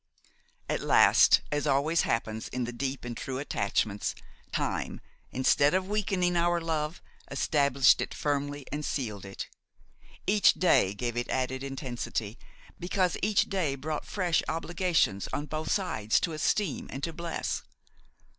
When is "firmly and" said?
8.11-8.83